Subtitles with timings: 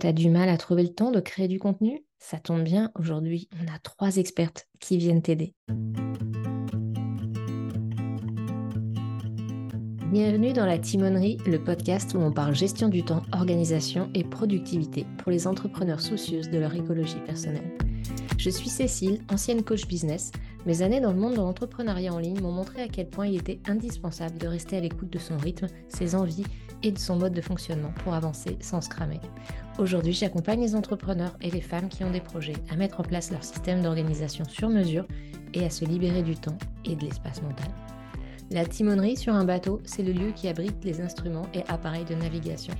[0.00, 2.04] T'as du mal à trouver le temps de créer du contenu?
[2.20, 5.56] Ça tombe bien, aujourd'hui, on a trois expertes qui viennent t'aider.
[10.12, 15.04] Bienvenue dans la Timonerie, le podcast où on parle gestion du temps, organisation et productivité
[15.18, 17.76] pour les entrepreneurs soucieuses de leur écologie personnelle.
[18.38, 20.30] Je suis Cécile, ancienne coach business.
[20.66, 23.36] Mes années dans le monde de l'entrepreneuriat en ligne m'ont montré à quel point il
[23.36, 26.44] était indispensable de rester à l'écoute de son rythme, ses envies
[26.82, 29.20] et de son mode de fonctionnement pour avancer sans se cramer.
[29.78, 33.30] Aujourd'hui, j'accompagne les entrepreneurs et les femmes qui ont des projets à mettre en place
[33.30, 35.06] leur système d'organisation sur mesure
[35.54, 37.68] et à se libérer du temps et de l'espace mental.
[38.50, 42.14] La timonerie sur un bateau, c'est le lieu qui abrite les instruments et appareils de
[42.14, 42.74] navigation.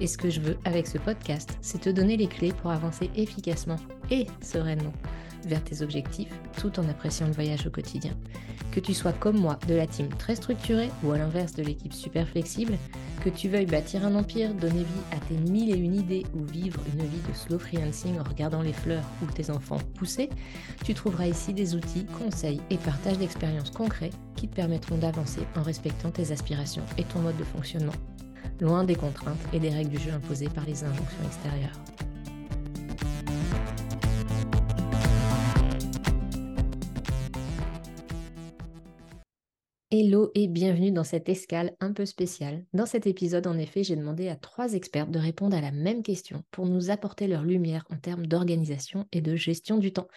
[0.00, 3.10] Et ce que je veux avec ce podcast, c'est te donner les clés pour avancer
[3.14, 3.76] efficacement
[4.10, 4.92] et sereinement
[5.46, 8.12] vers tes objectifs tout en appréciant le voyage au quotidien.
[8.70, 11.92] Que tu sois comme moi de la team très structurée ou à l'inverse de l'équipe
[11.92, 12.78] super flexible,
[13.22, 16.44] que tu veuilles bâtir un empire, donner vie à tes mille et une idées ou
[16.44, 20.30] vivre une vie de slow freelancing en regardant les fleurs ou tes enfants pousser,
[20.84, 25.62] tu trouveras ici des outils, conseils et partages d'expériences concrets qui te permettront d'avancer en
[25.62, 27.92] respectant tes aspirations et ton mode de fonctionnement,
[28.60, 32.11] loin des contraintes et des règles du jeu imposées par les injonctions extérieures.
[39.94, 42.64] Hello et bienvenue dans cette escale un peu spéciale.
[42.72, 46.02] Dans cet épisode, en effet, j'ai demandé à trois experts de répondre à la même
[46.02, 50.08] question pour nous apporter leur lumière en termes d'organisation et de gestion du temps.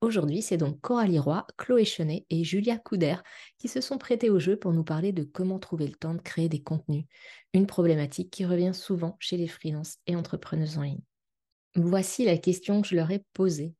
[0.00, 3.16] Aujourd'hui, c'est donc Coralie Roy, Chloé Chenet et Julia Couder
[3.58, 6.22] qui se sont prêtés au jeu pour nous parler de comment trouver le temps de
[6.22, 7.04] créer des contenus,
[7.52, 11.02] une problématique qui revient souvent chez les freelances et entrepreneuses en ligne.
[11.76, 13.74] Voici la question que je leur ai posée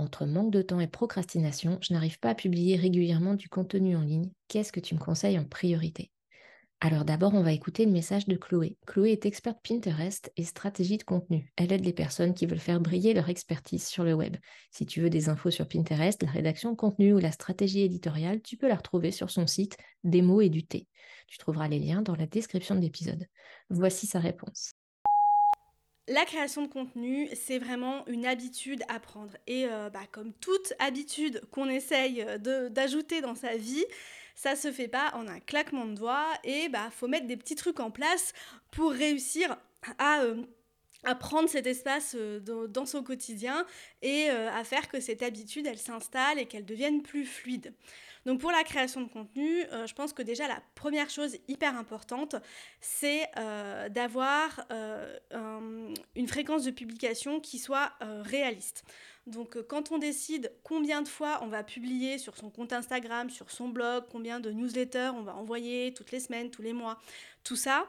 [0.00, 4.02] entre manque de temps et procrastination, je n'arrive pas à publier régulièrement du contenu en
[4.02, 4.30] ligne.
[4.48, 6.10] Qu'est-ce que tu me conseilles en priorité?
[6.80, 8.76] Alors d'abord, on va écouter le message de Chloé.
[8.86, 11.52] Chloé est experte Pinterest et stratégie de contenu.
[11.56, 14.36] Elle aide les personnes qui veulent faire briller leur expertise sur le web.
[14.70, 18.42] Si tu veux des infos sur Pinterest, la rédaction de contenu ou la stratégie éditoriale,
[18.42, 20.86] tu peux la retrouver sur son site Des et du thé.
[21.26, 23.26] Tu trouveras les liens dans la description de l'épisode.
[23.70, 24.77] Voici sa réponse.
[26.08, 29.36] La création de contenu, c'est vraiment une habitude à prendre.
[29.46, 32.24] Et euh, bah, comme toute habitude qu'on essaye
[32.70, 33.84] d'ajouter dans sa vie,
[34.34, 37.56] ça se fait pas en un claquement de doigts et bah faut mettre des petits
[37.56, 38.32] trucs en place
[38.70, 39.58] pour réussir
[39.98, 40.44] à euh,
[41.20, 43.66] prendre cet espace euh, dans, son quotidien
[44.00, 47.74] et à faire que cette habitude, elle s'installe et qu'elle devienne plus fluide.
[48.26, 51.76] Donc pour la création de contenu, euh, je pense que déjà la première chose hyper
[51.76, 52.36] importante,
[52.80, 55.16] c'est euh, d'avoir euh,
[56.14, 58.84] une fréquence de publication qui soit réaliste.
[59.26, 63.50] Donc quand on décide combien de fois on va publier sur son compte Instagram, sur
[63.50, 66.98] son blog, combien de newsletters on va envoyer toutes les semaines, tous les mois,
[67.44, 67.88] tout ça,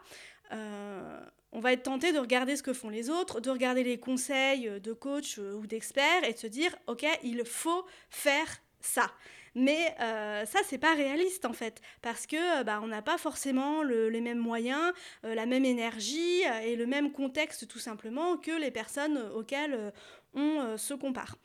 [0.51, 4.69] on va être tenté de regarder ce que font les autres, de regarder les conseils
[4.81, 8.47] de coach ou d'experts et de se dire, OK, il faut faire
[8.81, 9.12] ça.
[9.56, 13.84] Mais euh, ça, c'est pas réaliste en fait, parce que bah, on n'a pas forcément
[13.84, 14.94] les mêmes moyens,
[15.25, 19.91] euh, la même énergie euh, et le même contexte tout simplement que les personnes auxquelles
[20.34, 21.35] on se compare.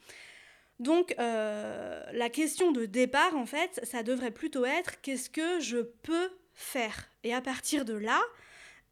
[0.79, 6.29] Donc la question de départ, en fait, ça devrait plutôt être qu'est-ce que je peux
[6.53, 7.09] faire?
[7.23, 8.21] Et à partir de là,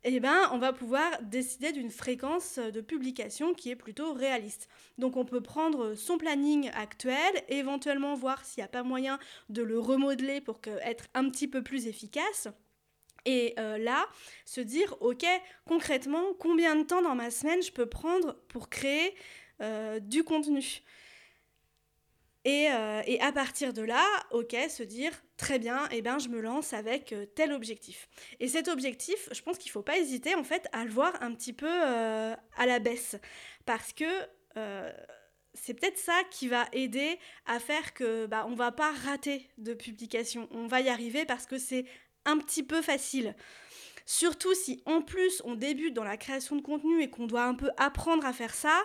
[0.04, 4.68] eh ben, on va pouvoir décider d'une fréquence de publication qui est plutôt réaliste.
[4.98, 9.18] Donc on peut prendre son planning actuel, éventuellement voir s'il n'y a pas moyen
[9.50, 12.50] de le remodeler pour être un petit peu plus efficace.
[13.26, 14.06] Et euh, là,
[14.46, 15.26] se dire, ok,
[15.66, 19.16] concrètement, combien de temps dans ma semaine je peux prendre pour créer
[19.62, 20.82] euh, du contenu?
[22.46, 26.28] Euh, et, à partir de là, ok, se dire très bien, et eh ben je
[26.28, 28.10] me lance avec euh, tel objectif.
[28.40, 31.34] Et cet objectif, je pense qu'il faut pas hésiter en fait à le voir un
[31.34, 33.16] petit peu euh, à la baisse,
[33.66, 34.06] parce que
[35.56, 37.18] c'est peut-être ça qui va aider
[37.48, 40.48] à faire que bah, on va pas rater de publication.
[40.52, 41.86] On va y arriver parce que c'est
[42.26, 43.36] un petit peu facile.
[44.06, 47.56] Surtout si en plus on débute dans la création de contenu et qu'on doit un
[47.56, 48.80] peu apprendre à faire ça.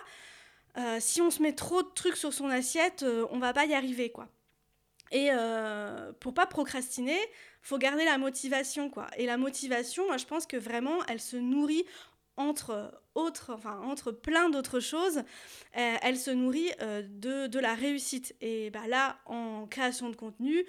[0.79, 3.65] Euh, si on se met trop de trucs sur son assiette, euh, on va pas
[3.65, 4.29] y arriver, quoi.
[5.11, 7.17] Et euh, pour pas procrastiner,
[7.61, 9.07] faut garder la motivation, quoi.
[9.17, 11.85] Et la motivation, moi, je pense que vraiment, elle se nourrit
[12.37, 15.23] entre autres, enfin entre plein d'autres choses,
[15.73, 18.33] elle se nourrit de, de, la réussite.
[18.39, 20.65] Et bah là, en création de contenu,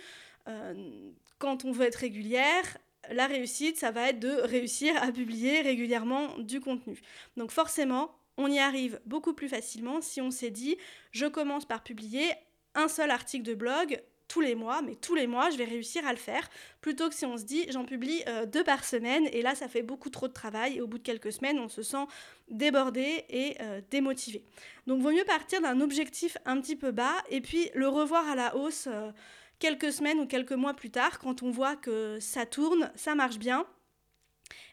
[1.39, 2.65] quand on veut être régulière,
[3.09, 7.01] la réussite, ça va être de réussir à publier régulièrement du contenu.
[7.37, 10.77] Donc forcément, on y arrive beaucoup plus facilement si on s'est dit
[11.13, 12.33] je commence par publier
[12.75, 16.07] un seul article de blog tous les mois, mais tous les mois, je vais réussir
[16.07, 16.49] à le faire,
[16.81, 19.67] plutôt que si on se dit j'en publie euh, deux par semaine, et là ça
[19.67, 22.07] fait beaucoup trop de travail, et au bout de quelques semaines, on se sent
[22.49, 24.45] débordé et euh, démotivé.
[24.87, 28.37] Donc vaut mieux partir d'un objectif un petit peu bas, et puis le revoir à
[28.37, 29.11] la hausse euh,
[29.59, 33.39] quelques semaines ou quelques mois plus tard, quand on voit que ça tourne, ça marche
[33.39, 33.67] bien.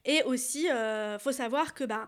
[0.06, 2.08] Et aussi, il faut savoir que bah,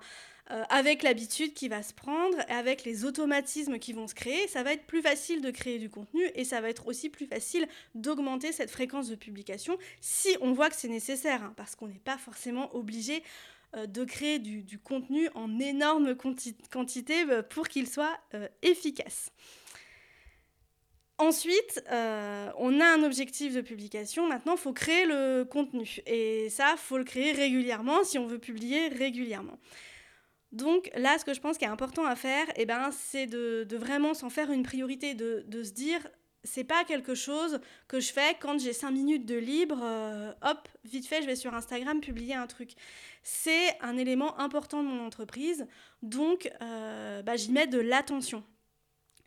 [0.52, 4.64] euh, avec l'habitude qui va se prendre, avec les automatismes qui vont se créer, ça
[4.64, 7.68] va être plus facile de créer du contenu et ça va être aussi plus facile
[7.94, 12.02] d'augmenter cette fréquence de publication si on voit que c'est nécessaire, hein, parce qu'on n'est
[12.04, 13.22] pas forcément obligé
[13.76, 18.18] euh, de créer du, contenu en énorme quantité euh, pour qu'il soit
[18.64, 19.32] efficace.
[21.20, 24.26] Ensuite, on a un objectif de publication.
[24.26, 26.00] Maintenant, il faut créer le contenu.
[26.08, 29.60] Et ça, il faut le créer régulièrement si on veut publier régulièrement.
[30.52, 33.68] Donc là, ce que je pense qu'il est important à faire, eh ben, c'est de,
[33.76, 36.08] vraiment s'en faire une priorité, de, se dire,
[36.44, 40.68] c'est pas quelque chose que je fais quand j'ai 5 minutes de libre, euh, hop,
[40.86, 42.72] vite fait, je vais sur Instagram publier un truc.
[43.22, 45.68] C'est un élément important de mon entreprise,
[46.02, 48.44] donc euh, bah, j'y mets de l'attention.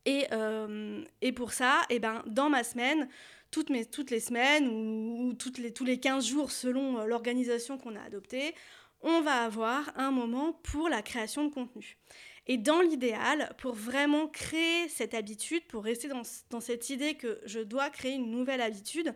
[0.05, 1.05] Et, euh,
[1.37, 3.09] pour ça, eh ben, dans ma semaine,
[3.53, 7.95] toutes, mes, toutes les semaines ou, toutes les, tous les 15 jours selon l'organisation qu'on
[7.95, 8.55] a adoptée,
[9.03, 11.99] on va avoir un moment pour la création de contenu.
[12.47, 17.61] Et dans l'idéal, pour vraiment créer cette habitude, pour rester dans, cette idée que je
[17.61, 19.15] dois créer une nouvelle habitude,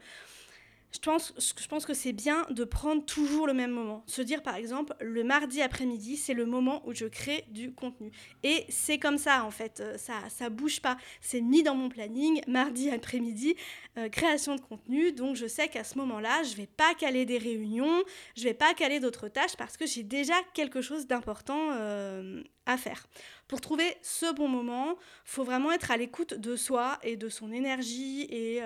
[0.93, 4.03] je pense, que c'est bien de prendre toujours le même moment.
[4.07, 8.11] Se dire par exemple, le mardi après-midi, c'est le moment où je crée du contenu.
[8.43, 10.97] Et c'est comme ça en fait, euh, ça ça bouge pas.
[11.21, 13.57] C'est mis dans mon planning, mardi après-midi,
[13.99, 15.13] euh, création de contenu.
[15.13, 18.03] Donc je sais qu'à ce moment-là, je vais pas caler des réunions,
[18.37, 22.77] je vais pas caler d'autres tâches parce que j'ai déjà quelque chose d'important euh, à
[22.77, 23.07] faire.
[23.49, 27.53] Pour trouver ce bon moment, faut vraiment être à l'écoute de soi et de son
[27.53, 28.61] énergie et,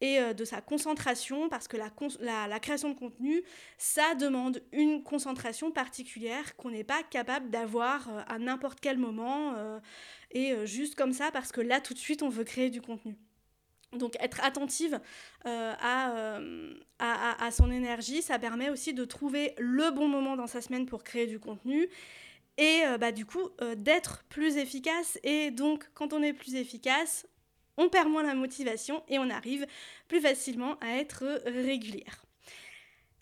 [0.00, 3.42] et euh, de sa concentration, parce que la, création de contenu,
[3.78, 9.54] ça demande une concentration particulière qu'on n'est pas capable d'avoir euh, à n'importe quel moment,
[9.56, 9.80] euh,
[10.30, 13.16] et juste comme ça, parce que là, tout de suite, on veut créer du contenu.
[13.92, 15.00] Donc être attentive
[15.46, 16.38] à,
[17.50, 21.26] son énergie, ça permet aussi de trouver le bon moment dans sa semaine pour créer
[21.26, 21.88] du contenu
[22.58, 23.48] et bah, du coup
[23.78, 25.18] d'être plus efficace.
[25.22, 27.26] Et donc quand on est plus efficace,
[27.78, 29.66] on perd moins la motivation et on arrive
[30.08, 32.28] plus facilement à être régulière.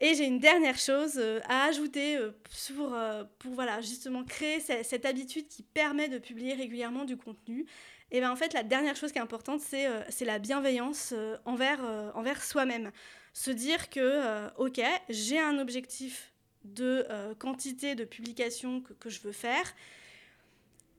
[0.00, 2.32] Et j'ai une dernière chose euh, à ajouter euh,
[2.75, 7.64] pour, euh, pour voilà, justement créer cette, habitude qui permet de publier régulièrement du contenu.
[8.11, 11.12] Et bien en fait, la dernière chose qui est importante, c'est la bienveillance
[11.44, 11.81] envers,
[12.14, 12.93] envers soi-même.
[13.32, 16.32] Se dire que, ok, j'ai un objectif
[16.62, 17.05] de
[17.41, 19.75] quantité de publications que, que je veux faire.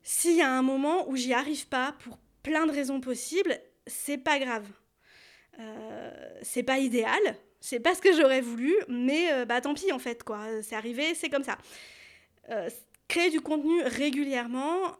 [0.03, 4.17] S'il y a un moment où j'y arrive pas pour plein de raisons possibles, c'est
[4.17, 4.65] pas grave.
[5.59, 6.11] Euh,
[6.43, 7.19] c'est pas idéal,
[7.59, 10.75] c'est pas ce que j'aurais voulu, mais euh, bah tant pis en fait quoi, c'est
[10.75, 11.57] arrivé, c'est comme ça.
[12.49, 12.69] Euh,
[13.09, 14.95] créer du contenu régulièrement,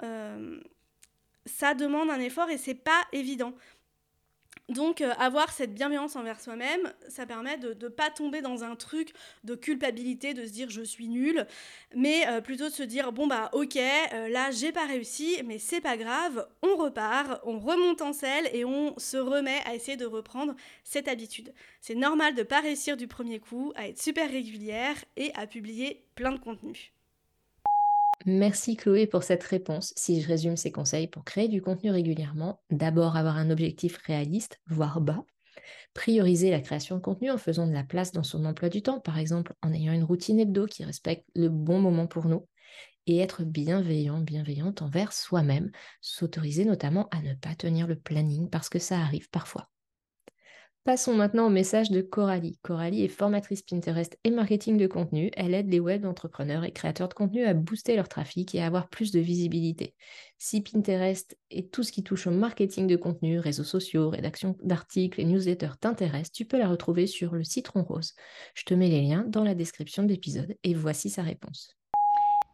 [1.46, 3.54] ça demande un effort et c'est pas évident.
[4.70, 8.76] Donc euh, avoir cette bienveillance envers soi-même, ça permet de ne pas tomber dans un
[8.76, 9.14] truc
[9.46, 11.48] de culpabilité, de se dire je suis nul,
[11.96, 15.58] mais euh, plutôt de se dire bon bah ok, euh, là j'ai pas réussi, mais
[15.58, 19.96] c'est pas grave, on repart, on remonte en selle et on se remet à essayer
[19.96, 20.54] de reprendre
[20.84, 21.54] cette habitude.
[21.80, 26.04] C'est normal de pas réussir du premier coup, à être super régulière et à publier
[26.16, 26.92] plein de contenu.
[28.30, 29.94] Merci Chloé pour cette réponse.
[29.96, 34.60] Si je résume ces conseils pour créer du contenu régulièrement, d'abord avoir un objectif réaliste,
[34.68, 35.24] voire bas.
[35.94, 39.00] Prioriser la création de contenu en faisant de la place dans son emploi du temps,
[39.00, 42.46] par exemple en ayant une routine hebdo qui respecte le bon moment pour nous.
[43.06, 48.68] Et être bienveillant, bienveillante envers soi-même, s'autoriser notamment à ne pas tenir le planning parce
[48.68, 49.70] que ça arrive parfois.
[50.88, 52.60] Passons maintenant au message de Coralie.
[52.62, 55.32] Coralie est formatrice Pinterest et marketing de contenu.
[55.36, 58.68] Elle aide les web entrepreneurs et créateurs de contenu à booster leur trafic et à
[58.68, 59.96] avoir plus de visibilité.
[60.38, 65.20] Si Pinterest et tout ce qui touche au marketing de contenu, réseaux sociaux, rédaction d'articles
[65.20, 68.14] et newsletters t'intéressent, tu peux la retrouver sur le Citron Rose.
[68.56, 71.77] Je te mets les liens dans la description de l'épisode et voici sa réponse.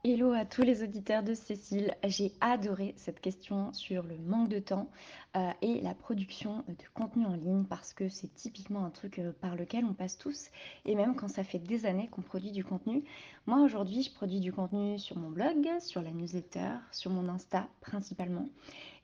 [0.05, 1.95] Hello à tous les auditeurs de Cécile.
[2.03, 4.89] J'ai adoré cette question sur le manque de temps
[5.37, 9.31] euh, et la production de contenu en ligne parce que c'est typiquement un truc euh,
[9.39, 10.49] par lequel on passe tous
[10.83, 13.05] et même quand ça fait des années qu'on produit du contenu.
[13.45, 17.69] Moi aujourd'hui je produis du contenu sur mon blog, sur la newsletter, sur mon Insta
[17.79, 18.49] principalement.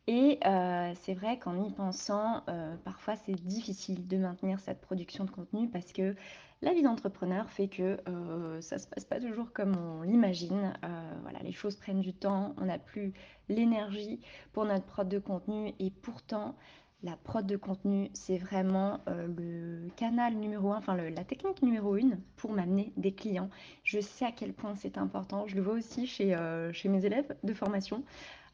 [0.08, 2.44] Et euh, c'est vrai qu'en y pensant,
[2.84, 6.14] parfois c'est difficile de maintenir cette production de contenu parce que
[6.62, 10.74] la vie d'entrepreneur fait que euh, ça ne se passe pas toujours comme on l'imagine.
[10.84, 13.14] Euh, voilà, les choses prennent du temps, on n'a plus
[13.48, 14.20] l'énergie
[14.52, 16.56] pour notre prod de contenu et pourtant,
[17.04, 21.96] la prod de contenu, c'est vraiment euh, le canal numéro un, enfin la technique numéro
[21.96, 23.50] une pour m'amener des clients.
[23.84, 25.48] Je sais à quel point c'est important.
[25.48, 28.04] Je le vois aussi chez, euh, mes élèves de formation.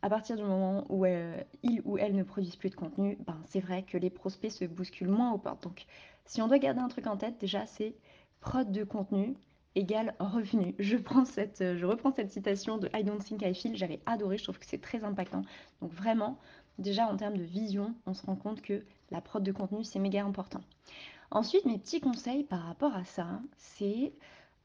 [0.01, 3.37] À partir du moment où euh, ils ou elles ne produisent plus de contenu, ben,
[3.47, 5.63] c'est vrai que les prospects se bousculent moins aux portes.
[5.63, 5.85] Donc,
[6.25, 7.95] si on doit garder un truc en tête, déjà, c'est
[8.39, 9.35] prod de contenu
[9.73, 10.75] égale revenu.
[10.79, 13.75] Je reprends cette citation de I don't think I feel.
[13.75, 15.41] J'avais adoré, je trouve que c'est très impactant.
[15.81, 16.37] Donc, vraiment,
[16.79, 19.99] déjà en termes de vision, on se rend compte que la prod de contenu, c'est
[19.99, 20.61] méga important.
[21.31, 24.13] Ensuite, mes petits conseils par rapport à ça, c'est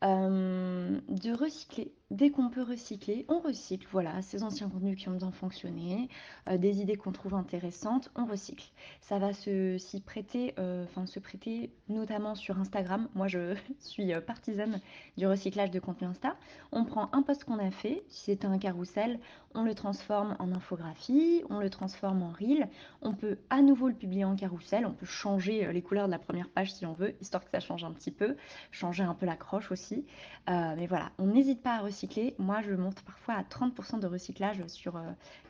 [0.05, 1.93] euh, de recycler.
[2.11, 3.87] Dès qu'on peut recycler, on recycle.
[3.93, 6.09] Voilà, ces anciens contenus qui ont bien fonctionné,
[6.49, 8.69] euh, des idées qu'on trouve intéressantes, on recycle.
[9.01, 13.09] Ça va se s'y prêter, euh, enfin se prêter notamment sur Instagram.
[13.15, 14.81] Moi, je suis partisane
[15.17, 16.37] du recyclage de contenu Insta.
[16.73, 19.21] On prend un post qu'on a fait, si c'était un carrousel,
[19.55, 22.69] on le transforme en infographie, on le transforme en reel.
[23.03, 24.85] On peut à nouveau le publier en carrousel.
[24.85, 27.61] On peut changer les couleurs de la première page si on veut, histoire que ça
[27.61, 28.37] change un petit peu,
[28.73, 30.07] changer un peu l'accroche aussi.
[30.49, 32.00] Euh, mais voilà, on n'hésite pas à recycler.
[32.39, 35.03] Moi, je monte parfois à 30% de recyclage sur euh,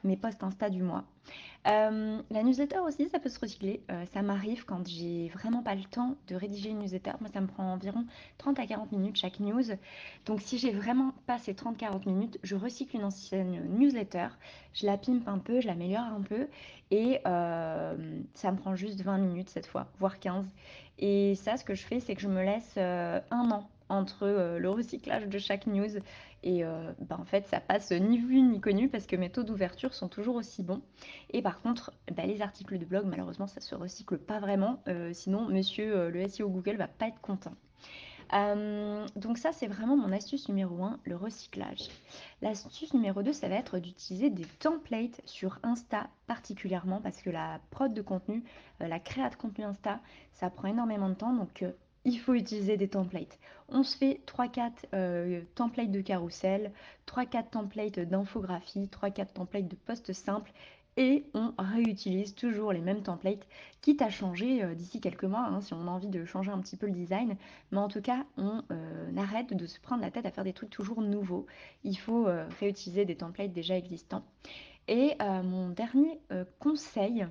[0.05, 1.05] mes posts Insta du mois.
[1.69, 3.83] Euh, la newsletter aussi, ça peut se recycler.
[4.13, 7.13] ça m'arrive quand j'ai vraiment pas le temps de rédiger une newsletter.
[7.21, 8.05] Moi, ça me prend environ
[8.39, 9.63] 30 à 40 minutes chaque news.
[10.27, 14.29] Donc, si j'ai vraiment pas ces 30-40 minutes, je recycle une ancienne newsletter.
[14.75, 16.49] Je la pimpe un peu, je l'améliore un peu.
[16.91, 20.47] Et ça me prend juste 20 minutes cette fois, voire 15.
[20.99, 24.59] Et ça, ce que je fais, c'est que je me laisse un an entre euh,
[24.59, 25.99] le recyclage de chaque news
[26.43, 26.65] et
[27.01, 30.09] bah, en fait ça passe ni vu ni connu parce que mes taux d'ouverture sont
[30.09, 30.81] toujours aussi bons
[31.29, 35.13] et par contre bah, les articles de blog malheureusement ça se recycle pas vraiment euh,
[35.13, 37.53] sinon monsieur le SEO Google va pas être content
[39.17, 41.89] donc ça, c'est vraiment mon astuce numéro 1, le recyclage.
[42.43, 47.61] L'astuce numéro 2, ça va être d'utiliser des templates sur Insta particulièrement parce que la
[47.71, 48.45] prod de contenu,
[48.79, 50.01] la création de contenu Insta,
[50.33, 51.33] ça prend énormément de temps.
[51.33, 51.65] Donc
[52.05, 53.39] il faut utiliser des templates.
[53.69, 56.73] On se fait 3-4 euh, templates de carrousel,
[57.07, 60.53] 3-4 templates d'infographie, 3-4 templates de posts simples
[60.97, 63.47] et on réutilise toujours les mêmes templates,
[63.81, 66.59] quitte à changer euh, d'ici quelques mois, hein, si on a envie de changer un
[66.59, 67.37] petit peu le design.
[67.71, 70.53] Mais en tout cas, on euh, arrête de se prendre la tête à faire des
[70.53, 71.47] trucs toujours nouveaux.
[71.85, 72.27] Il faut
[72.59, 74.25] réutiliser des templates déjà existants.
[74.89, 76.19] Et mon dernier
[76.59, 77.25] conseil,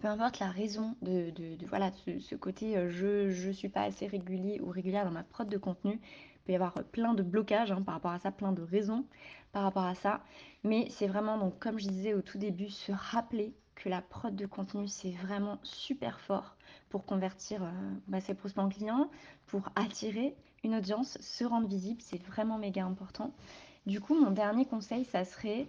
[0.00, 1.32] peu importe la raison de,
[1.66, 1.90] voilà,
[2.20, 5.58] ce, côté euh, je ne suis pas assez régulier ou régulière dans ma prod de
[5.58, 6.00] contenu.
[6.00, 9.04] Il peut y avoir plein de blocages hein, par rapport à ça, plein de raisons
[9.52, 10.20] par rapport à ça.
[10.64, 14.34] Mais c'est vraiment, donc, comme je disais au tout début, se rappeler que la prod
[14.34, 16.56] de contenu, c'est vraiment super fort
[16.90, 17.70] pour convertir euh,
[18.08, 19.10] bah, ses prospects clients,
[19.46, 23.32] pour attirer une audience, se rendre visible, c'est vraiment méga important.
[23.86, 25.68] Du coup, mon dernier conseil, ça serait,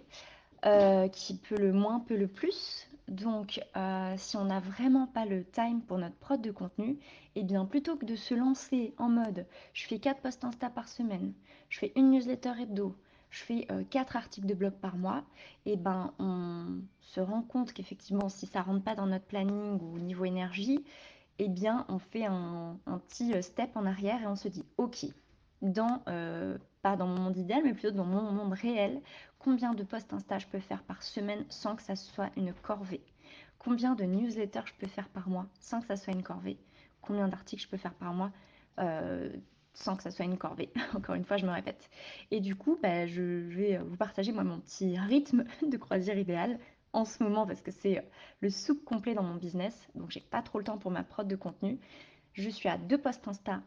[0.66, 5.26] euh, qui peut le moins, peut le plus, donc, euh, si on n'a vraiment pas
[5.26, 6.96] le time pour notre prod de contenu,
[7.34, 10.86] eh bien, plutôt que de se lancer en mode je fais 4 posts Insta par
[10.88, 11.32] semaine,
[11.68, 12.94] je fais une newsletter hebdo,
[13.30, 15.24] je fais 4 euh, articles de blog par mois,
[15.66, 19.96] eh ben, on se rend compte qu'effectivement, si ça rentre pas dans notre planning ou
[19.96, 20.84] au niveau énergie,
[21.40, 25.06] eh bien, on fait un, petit euh, step en arrière et on se dit ok,
[25.62, 26.00] dans,
[26.82, 29.00] pas dans mon monde idéal, mais plutôt dans mon monde réel,
[29.38, 33.02] combien de posts Insta je peux faire par semaine sans que ça soit une corvée?
[33.58, 36.58] Combien de newsletters je peux faire par mois sans que ça soit une corvée?
[37.02, 38.32] Combien d'articles je peux faire par mois
[38.78, 39.30] euh,
[39.74, 40.70] sans que ça soit une corvée?
[40.94, 41.90] Encore une fois, je me répète.
[42.30, 46.58] Et du coup, bah, je vais vous partager moi mon petit rythme de croisière idéal
[46.92, 48.02] en ce moment parce que c'est
[48.40, 49.88] le soupe complet dans mon business.
[49.94, 51.78] Donc, j'ai pas trop le temps pour ma prod de contenu.
[52.32, 53.60] Je suis à deux posts Insta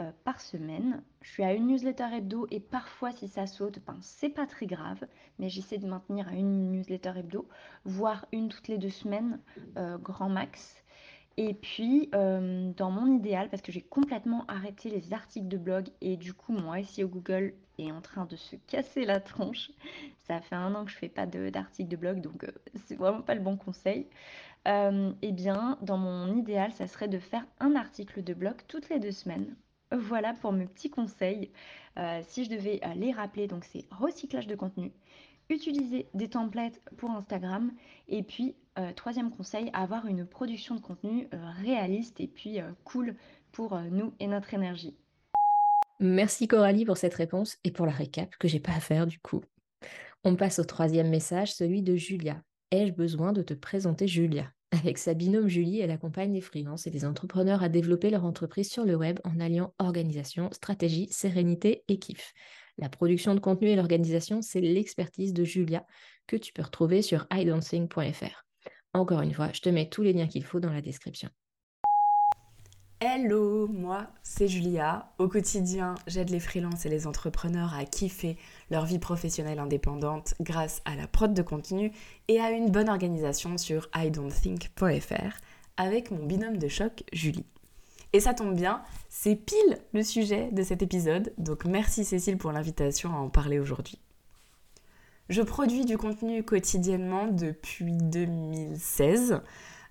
[0.00, 1.02] euh, par semaine.
[1.20, 4.64] Je suis à une newsletter hebdo et parfois si ça saute, ben, c'est pas très
[4.64, 5.06] grave,
[5.38, 7.46] mais j'essaie de maintenir à une newsletter hebdo,
[7.84, 9.40] voire une toutes les deux semaines,
[9.76, 10.82] euh, grand max.
[11.36, 15.88] Et puis, euh, dans mon idéal, parce que j'ai complètement arrêté les articles de blog
[16.00, 19.70] et du coup, mon SEO Google est en train de se casser la tronche.
[20.18, 22.46] Ça fait un an que je fais pas d'articles de, blog, donc
[22.86, 24.06] c'est vraiment pas le bon conseil.
[24.66, 28.98] eh bien, dans mon idéal, ça serait de faire un article de blog toutes les
[28.98, 29.56] deux semaines
[29.92, 31.50] voilà pour mes petits conseils.
[31.98, 34.92] Euh, si je devais euh, les rappeler, donc c'est recyclage de contenu,
[35.48, 37.72] utiliser des templates pour Instagram
[38.08, 41.28] et puis euh, troisième conseil, avoir une production de contenu
[41.62, 43.16] réaliste et puis cool
[43.50, 44.96] pour nous et notre énergie.
[45.98, 49.18] Merci Coralie pour cette réponse et pour la récap que j'ai pas à faire du
[49.18, 49.42] coup.
[50.22, 52.42] On passe au troisième message, celui de Julia.
[52.70, 54.52] Ai-je besoin de te présenter Julia?
[54.72, 58.70] Avec sa binôme Julie, elle accompagne les freelances et les entrepreneurs à développer leur entreprise
[58.70, 62.32] sur le web en alliant organisation, stratégie, sérénité et kiff.
[62.78, 65.84] La production de contenu et l'organisation, c'est l'expertise de Julia
[66.26, 68.44] que tu peux retrouver sur idancing.fr.
[68.94, 71.30] Encore une fois, je te mets tous les liens qu'il faut dans la description.
[73.02, 75.10] Hello, moi c'est Julia.
[75.16, 78.36] Au quotidien, j'aide les freelances et les entrepreneurs à kiffer
[78.70, 81.92] leur vie professionnelle indépendante grâce à la prod de contenu
[82.28, 85.40] et à une bonne organisation sur idon'tthink.fr
[85.78, 87.46] avec mon binôme de choc Julie.
[88.12, 92.52] Et ça tombe bien, c'est pile le sujet de cet épisode, donc merci Cécile pour
[92.52, 93.98] l'invitation à en parler aujourd'hui.
[95.30, 99.40] Je produis du contenu quotidiennement depuis 2016,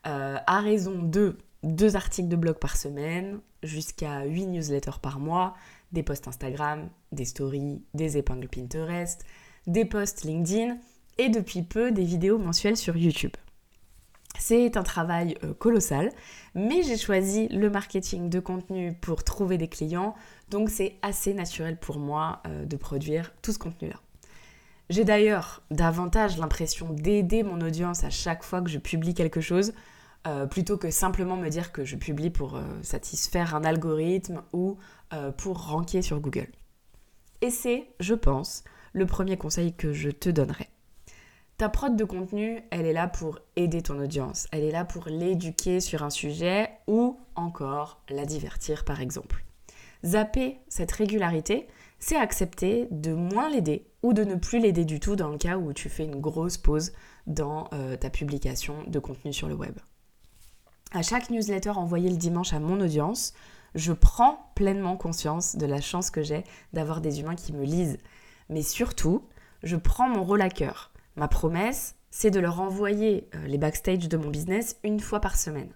[0.06, 5.56] euh, à raison de deux articles de blog par semaine, jusqu'à 8 newsletters par mois,
[5.92, 9.26] des posts Instagram, des stories, des épingles Pinterest,
[9.68, 10.78] des posts LinkedIn
[11.18, 13.34] et depuis peu des vidéos mensuelles sur YouTube.
[14.38, 16.12] C'est un travail euh, colossal,
[16.56, 20.16] mais j'ai choisi le marketing de contenu pour trouver des clients,
[20.50, 23.98] donc c'est assez naturel pour moi euh, de produire tout ce contenu-là.
[24.90, 29.74] J'ai d'ailleurs davantage l'impression d'aider mon audience à chaque fois que je publie quelque chose,
[30.28, 34.78] euh, plutôt que simplement me dire que je publie pour euh, satisfaire un algorithme ou
[35.14, 36.50] euh, pour ranker sur Google.
[37.40, 40.68] Et c'est, je pense, le premier conseil que je te donnerai.
[41.56, 45.08] Ta prod de contenu, elle est là pour aider ton audience, elle est là pour
[45.08, 49.46] l'éduquer sur un sujet ou encore la divertir par exemple.
[50.06, 55.16] Zapper cette régularité, c'est accepter de moins l'aider ou de ne plus l'aider du tout
[55.16, 56.92] dans le cas où tu fais une grosse pause
[57.28, 59.78] dans ta publication de contenu sur le web
[60.92, 63.34] à chaque newsletter envoyée le dimanche à mon audience,
[63.76, 66.44] je prends pleinement conscience de la chance que j'ai
[66.74, 67.98] d'avoir des humains qui me lisent.
[68.50, 69.28] Mais surtout,
[69.64, 70.92] je prends mon rôle à cœur.
[71.16, 75.38] Ma promesse, c'est de leur envoyer euh, les backstage de mon business une fois par
[75.38, 75.72] semaine.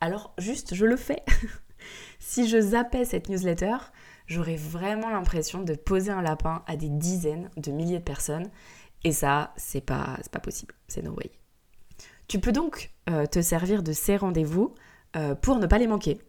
[0.00, 1.22] Alors juste, je le fais.
[2.18, 3.76] si je zappais cette newsletter,
[4.26, 8.50] j'aurais vraiment l'impression de poser un lapin à des dizaines de milliers de personnes.
[9.04, 10.74] Et ça, c'est pas, pas possible.
[10.88, 11.30] C'est no way.
[12.28, 14.74] Tu peux donc euh, te servir de ces rendez-vous
[15.16, 16.20] euh, pour ne pas les manquer.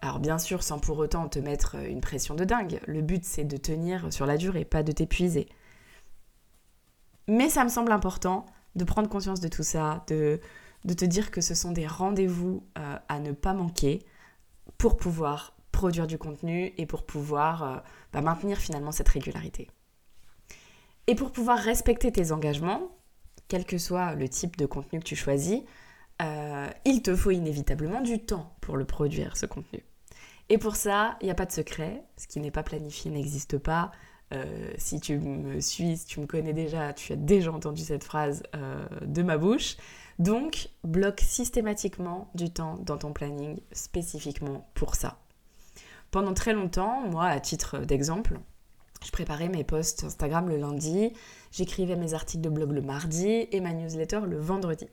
[0.00, 2.80] Alors bien sûr, sans pour autant te mettre euh, une pression de dingue.
[2.86, 5.48] Le but, c'est de tenir sur la durée, pas de t'épuiser.
[7.28, 10.40] Mais ça me semble important de prendre conscience de tout ça, de,
[10.84, 14.04] te dire que ce sont des rendez-vous à ne pas manquer
[14.78, 17.82] pour pouvoir produire du contenu et pour pouvoir
[18.12, 19.68] bah, maintenir finalement cette régularité.
[21.08, 22.95] Et pour pouvoir respecter tes engagements,
[23.48, 25.62] quel que soit le type de contenu que tu choisis,
[26.22, 29.84] euh, il te faut inévitablement du temps pour le produire, ce contenu.
[30.48, 32.04] Et pour ça, il n'y a pas de secret.
[32.16, 33.90] Ce qui n'est pas planifié n'existe pas.
[34.34, 38.04] Euh, si tu me suis, si tu me connais déjà, tu as déjà entendu cette
[38.04, 39.76] phrase euh, de ma bouche.
[40.18, 45.18] Donc, bloque systématiquement du temps dans ton planning spécifiquement pour ça.
[46.10, 48.38] Pendant très longtemps, moi, à titre d'exemple,
[49.06, 51.12] je préparais mes posts Instagram le lundi,
[51.52, 54.88] j'écrivais mes articles de blog le mardi et ma newsletter le vendredi.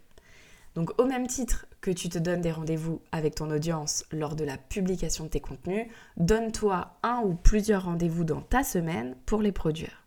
[0.75, 4.43] Donc au même titre que tu te donnes des rendez-vous avec ton audience lors de
[4.43, 9.51] la publication de tes contenus, donne-toi un ou plusieurs rendez-vous dans ta semaine pour les
[9.51, 10.03] produire.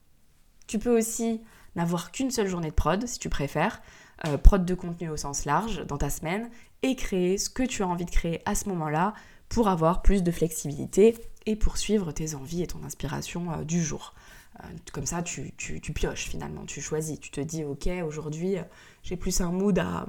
[0.68, 1.40] Tu peux aussi
[1.74, 3.82] n'avoir qu'une seule journée de prod si tu préfères,
[4.26, 6.48] euh, prod de contenu au sens large dans ta semaine
[6.82, 9.14] et créer ce que tu as envie de créer à ce moment-là
[9.48, 11.16] pour avoir plus de flexibilité
[11.46, 14.14] et poursuivre tes envies et ton inspiration euh, du jour.
[14.60, 15.52] Euh, comme ça, tu,
[15.94, 18.62] pioches finalement, tu choisis, tu te dis, ok, aujourd'hui, euh,
[19.02, 20.06] j'ai plus un mood à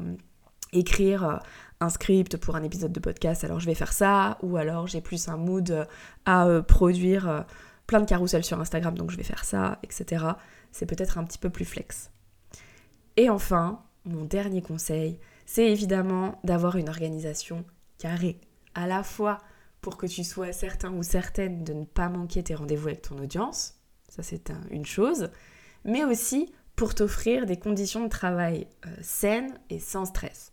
[0.73, 1.39] écrire
[1.79, 4.99] un script pour un épisode de podcast, alors je vais faire ça, ou alors j'ai
[4.99, 5.87] plus un mood
[6.25, 7.45] à produire
[7.85, 10.25] plein de carousels sur Instagram, donc je vais faire ça, etc.
[10.73, 12.11] C'est peut-être un petit peu plus flex.
[13.15, 17.63] Et enfin, mon dernier conseil, c'est évidemment d'avoir une organisation
[17.97, 18.41] carrée,
[18.75, 19.37] à la fois
[19.95, 23.75] que tu sois certain ou certaine de ne pas manquer tes rendez-vous avec ton audience,
[24.09, 25.29] ça c'est une chose,
[25.85, 30.51] mais aussi pour t'offrir des conditions de travail euh, saines et sans stress.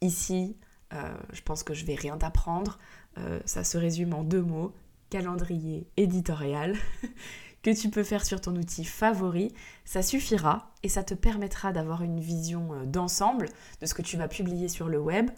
[0.00, 0.56] Ici,
[0.94, 2.78] euh, je pense que je vais rien t'apprendre,
[3.18, 4.72] euh, ça se résume en deux mots,
[5.10, 6.76] calendrier éditorial,
[7.62, 9.52] que tu peux faire sur ton outil favori,
[9.84, 13.48] ça suffira et ça te permettra d'avoir une vision d'ensemble
[13.80, 15.30] de ce que tu vas publier sur le web,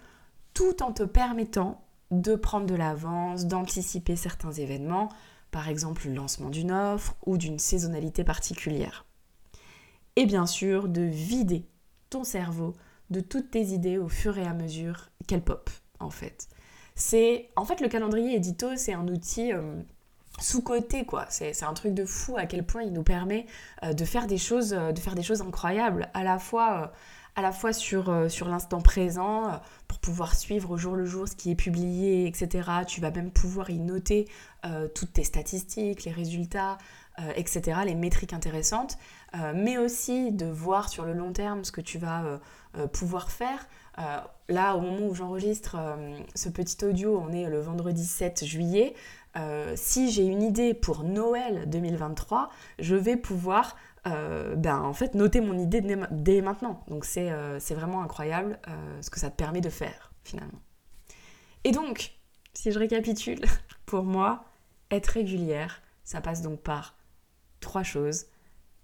[0.54, 5.08] tout en te permettant de prendre de l'avance, d'anticiper certains événements,
[5.50, 9.06] par exemple le lancement d'une offre ou d'une saisonnalité particulière.
[10.16, 11.66] Et bien sûr, de vider
[12.10, 12.74] ton cerveau
[13.10, 16.48] de toutes tes idées au fur et à mesure qu'elles pop, en fait.
[16.94, 19.80] C'est en fait le calendrier édito, c'est un outil euh,
[20.38, 21.26] sous-côté quoi.
[21.28, 23.46] C'est un truc de fou à quel point il nous permet
[23.84, 26.92] euh, de faire des choses, euh, de faire des choses incroyables, à la fois
[27.36, 29.56] à la fois sur, euh, l'instant présent, euh,
[29.88, 32.68] pour pouvoir suivre au jour le jour ce qui est publié, etc.
[32.86, 34.28] Tu vas même pouvoir y noter
[34.64, 36.78] euh, toutes tes statistiques, les résultats,
[37.36, 38.96] etc., les métriques intéressantes,
[39.54, 42.40] mais aussi de voir sur le long terme ce que tu vas
[42.94, 43.66] pouvoir faire.
[44.48, 45.76] là, au moment où j'enregistre
[46.34, 48.94] ce petit audio, on est le vendredi 7 juillet.
[49.74, 55.58] Si j'ai une idée pour Noël 2023, je vais pouvoir ben, en fait, noter mon
[55.58, 56.84] idée dès, maintenant.
[56.88, 57.30] Donc c'est
[57.70, 58.58] vraiment incroyable
[59.00, 60.60] ce que ça te permet de faire finalement.
[61.64, 62.12] Et donc,
[62.54, 63.40] si je récapitule,
[63.86, 64.44] pour moi,
[64.90, 66.96] être régulière, ça passe donc par
[67.60, 68.26] trois choses.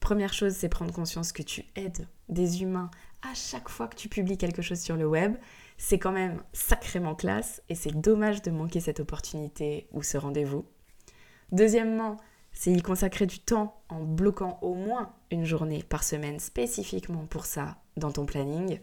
[0.00, 2.90] Première chose, c'est prendre conscience que tu aides des humains
[3.22, 5.36] à chaque fois que tu publies quelque chose sur le web.
[5.78, 10.64] C'est quand même sacrément classe et c'est dommage de manquer cette opportunité ou ce rendez-vous.
[11.52, 12.16] Deuxièmement,
[12.52, 17.44] c'est y consacrer du temps en bloquant au moins une journée par semaine spécifiquement pour
[17.44, 18.80] ça dans ton planning.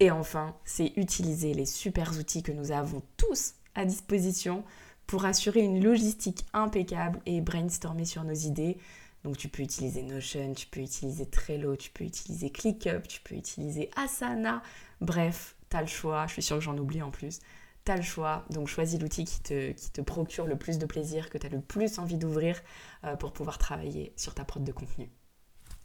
[0.00, 4.64] Et enfin, c'est utiliser les super outils que nous avons tous à disposition
[5.06, 8.78] pour assurer une logistique impeccable et brainstormer sur nos idées.
[9.22, 13.36] Donc tu peux utiliser Notion, tu peux utiliser Trello, tu peux utiliser ClickUp, tu peux
[13.36, 14.62] utiliser Asana.
[15.00, 16.26] Bref, tu as le choix.
[16.28, 17.40] Je suis sûre que j'en oublie en plus.
[17.84, 18.44] Tu as le choix.
[18.50, 21.98] Donc choisis l'outil qui te, procure le plus de plaisir, que tu as le plus
[21.98, 22.62] envie d'ouvrir
[23.02, 25.10] euh, pour pouvoir travailler sur ta prod de contenu.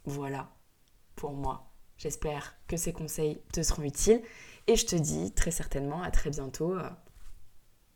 [0.04, 0.48] Voilà
[1.16, 1.72] pour moi.
[1.98, 4.22] J'espère que ces conseils te seront utiles
[4.66, 6.88] et je te dis très certainement à très bientôt euh,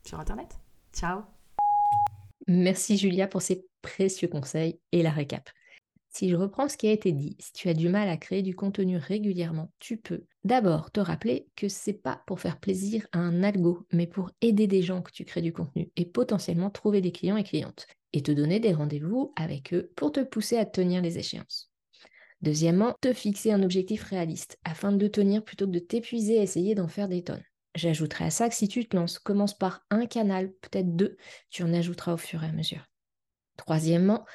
[0.05, 0.59] sur Internet.
[0.93, 1.21] Ciao
[2.47, 5.49] Merci Julia pour ces précieux conseils et la récap.
[6.15, 8.41] Si je reprends ce qui a été dit, si tu as du mal à créer
[8.41, 13.19] du contenu régulièrement, tu peux d'abord te rappeler que c'est pas pour faire plaisir à
[13.19, 17.01] un algo, mais pour aider des gens que tu crées du contenu et potentiellement trouver
[17.01, 20.65] des clients et clientes et te donner des rendez-vous avec eux pour te pousser à
[20.65, 21.69] tenir les échéances.
[22.41, 26.75] Deuxièmement, te fixer un objectif réaliste afin de tenir plutôt que de t'épuiser à essayer
[26.75, 27.43] d'en faire des tonnes.
[27.75, 31.17] J'ajouterai à ça que si tu te lances, commence par un canal, peut-être deux,
[31.49, 32.85] tu en ajouteras au fur et à mesure.
[33.57, 34.25] Troisièmement,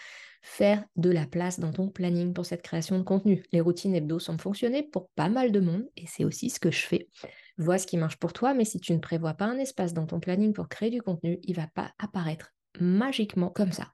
[0.43, 3.43] faire de la place dans ton planning pour cette création de contenu.
[3.53, 6.71] Les routines hebdo semblent fonctionner pour pas mal de monde et c'est aussi ce que
[6.71, 7.09] je fais.
[7.59, 10.07] Vois ce qui marche pour toi, mais si tu ne prévois pas un espace dans
[10.07, 13.93] ton planning pour créer du contenu, il va pas apparaître magiquement comme ça.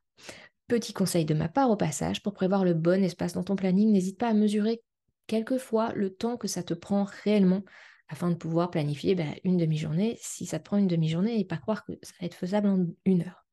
[0.69, 3.93] Petit conseil de ma part au passage, pour prévoir le bon espace dans ton planning,
[3.93, 4.83] n'hésite pas à mesurer
[5.27, 7.63] quelquefois le temps que ça te prend réellement
[8.09, 11.57] afin de pouvoir planifier ben, une demi-journée si ça te prend une demi-journée et pas
[11.57, 13.46] croire que ça va être faisable en une heure.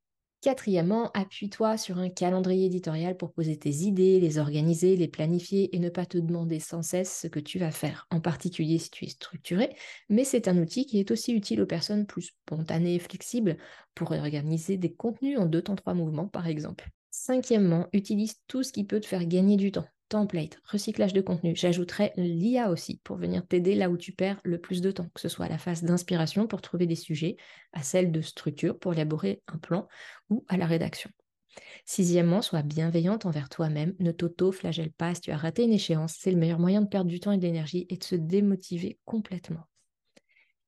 [0.44, 5.80] Quatrièmement, appuie-toi sur un calendrier éditorial pour poser tes idées, les organiser, les planifier et
[5.80, 9.06] ne pas te demander sans cesse ce que tu vas faire, en particulier si tu
[9.06, 9.76] es structuré,
[10.10, 13.58] mais c'est un outil qui est aussi utile aux personnes plus spontanées et flexibles
[13.96, 16.90] pour organiser des contenus en deux temps trois mouvements par exemple.
[17.26, 19.88] Cinquièmement, utilise tout ce qui peut te faire gagner du temps.
[20.10, 21.56] Template, recyclage de contenu.
[21.56, 25.22] J'ajouterai l'IA aussi pour venir t'aider là où tu perds le plus de temps, que
[25.22, 27.38] ce soit à la phase d'inspiration pour trouver des sujets,
[27.72, 29.88] à celle de structure pour élaborer un plan
[30.30, 31.10] ou à la rédaction.
[31.86, 33.96] Sixièmement, sois bienveillante envers toi-même.
[34.00, 36.18] Ne t'auto-flagelle pas si tu as raté une échéance.
[36.20, 39.00] C'est le meilleur moyen de perdre du temps et de l'énergie et de se démotiver
[39.06, 39.64] complètement.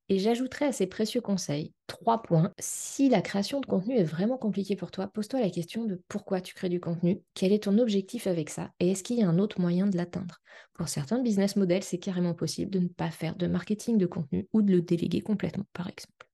[0.09, 2.51] Et j'ajouterai à ces précieux conseils trois points.
[2.59, 6.41] Si la création de contenu est vraiment compliquée pour toi, pose-toi la question de pourquoi
[6.41, 9.29] tu crées du contenu, quel est ton objectif avec ça et est-ce qu'il y a
[9.29, 10.41] un autre moyen de l'atteindre?
[10.73, 14.47] Pour certains business models, c'est carrément possible de ne pas faire de marketing de contenu
[14.53, 16.27] ou de le déléguer complètement, par exemple.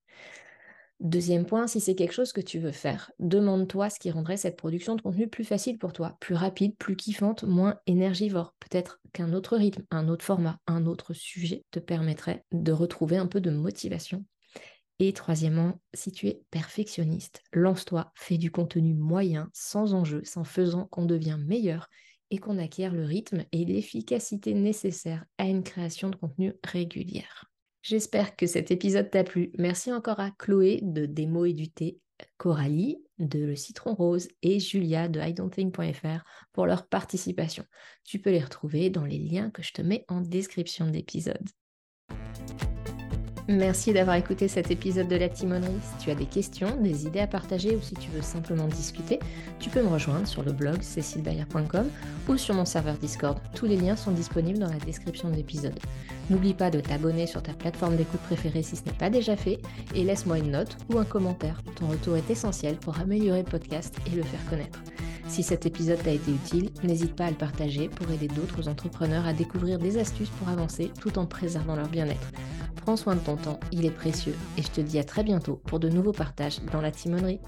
[1.01, 4.55] Deuxième point, si c'est quelque chose que tu veux faire, demande-toi ce qui rendrait cette
[4.55, 8.53] production de contenu plus facile pour toi, plus rapide, plus kiffante, moins énergivore.
[8.59, 13.25] Peut-être qu'un autre rythme, un autre format, un autre sujet te permettrait de retrouver un
[13.25, 14.25] peu de motivation.
[14.99, 20.85] Et troisièmement, si tu es perfectionniste, lance-toi, fais du contenu moyen, sans enjeu, sans faisant
[20.85, 21.89] qu'on devient meilleur
[22.29, 27.50] et qu'on acquiert le rythme et l'efficacité nécessaires à une création de contenu régulière.
[27.82, 29.52] J'espère que cet épisode t'a plu.
[29.58, 32.00] Merci encore à Chloé de Démo et du thé,
[32.38, 37.65] Coralie de Le Citron Rose et Julia de idon'tthink.fr pour leur participation.
[38.04, 41.48] Tu peux les retrouver dans les liens que je te mets en description de l'épisode.
[43.51, 45.71] Merci d'avoir écouté cet épisode de La Timonerie.
[45.81, 49.19] Si tu as des questions, des idées à partager ou si tu veux simplement discuter,
[49.59, 51.89] tu peux me rejoindre sur le blog cécilebayer.com
[52.29, 53.37] ou sur mon serveur Discord.
[53.53, 55.77] Tous les liens sont disponibles dans la description de l'épisode.
[56.29, 59.59] N'oublie pas de t'abonner sur ta plateforme d'écoute préférée si ce n'est pas déjà fait
[59.95, 61.61] et laisse-moi une note ou un commentaire.
[61.75, 64.79] Ton retour est essentiel pour améliorer le podcast et le faire connaître.
[65.27, 69.25] Si cet épisode t'a été utile, n'hésite pas à le partager pour aider d'autres entrepreneurs
[69.25, 72.31] à découvrir des astuces pour avancer tout en préservant leur bien-être.
[72.81, 75.62] Prends soin de ton temps, il est précieux et je te dis à très bientôt
[75.65, 77.39] pour de nouveaux partages dans la timonerie.